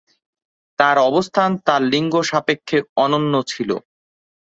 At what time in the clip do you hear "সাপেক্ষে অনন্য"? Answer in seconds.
2.29-3.33